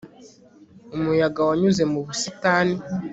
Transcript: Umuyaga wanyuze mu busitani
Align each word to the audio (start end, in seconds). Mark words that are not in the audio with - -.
Umuyaga 0.95 1.39
wanyuze 1.47 1.83
mu 1.91 1.99
busitani 2.05 2.75